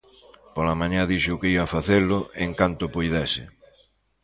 [0.55, 3.43] Pola mañá dixo que ía facelo en canto puidese.